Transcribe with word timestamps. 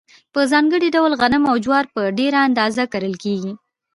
په 0.33 0.41
ځانګړي 0.51 0.89
ډول 0.95 1.11
غنم 1.21 1.43
او 1.51 1.55
جوار 1.65 1.85
په 1.93 2.01
ډېره 2.17 2.39
اندازه 2.47 2.83
کرل 2.93 3.15
کیږي. 3.23 3.53